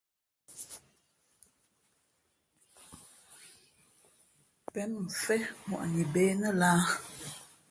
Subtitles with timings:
[4.71, 6.91] Pěn mʉnfén ŋwαʼni bê nά lāhā?